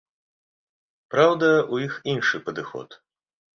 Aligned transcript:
Праўда, 1.17 1.51
у 1.75 1.83
іх 1.85 1.93
іншы 2.17 2.43
падыход. 2.51 3.01